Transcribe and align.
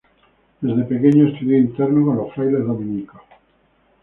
Desde 0.61 0.83
pequeño 0.85 1.27
estudió 1.27 1.55
interno 1.59 2.03
con 2.03 2.17
los 2.17 2.33
frailes 2.33 2.65
dominicos. 2.65 3.21